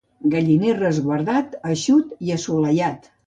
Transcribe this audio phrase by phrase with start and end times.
[0.35, 3.09] Galliner resguardat, eixut i assolellat.